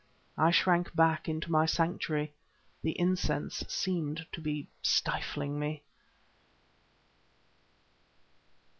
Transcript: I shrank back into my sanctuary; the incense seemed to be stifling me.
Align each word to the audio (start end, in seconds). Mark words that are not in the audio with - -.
I 0.35 0.49
shrank 0.49 0.95
back 0.95 1.29
into 1.29 1.51
my 1.51 1.67
sanctuary; 1.67 2.33
the 2.81 2.97
incense 2.99 3.63
seemed 3.67 4.25
to 4.31 4.41
be 4.41 4.67
stifling 4.81 5.59
me. 5.59 5.83